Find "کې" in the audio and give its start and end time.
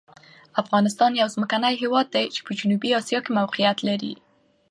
3.23-3.31